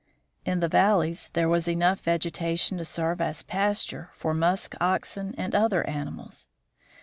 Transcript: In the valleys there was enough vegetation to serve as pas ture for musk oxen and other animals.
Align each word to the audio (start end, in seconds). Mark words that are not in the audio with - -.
In 0.45 0.61
the 0.61 0.67
valleys 0.67 1.29
there 1.33 1.47
was 1.47 1.67
enough 1.67 1.99
vegetation 1.99 2.79
to 2.79 2.85
serve 2.85 3.21
as 3.21 3.43
pas 3.43 3.85
ture 3.85 4.09
for 4.15 4.33
musk 4.33 4.73
oxen 4.81 5.35
and 5.37 5.53
other 5.53 5.85
animals. 5.87 6.47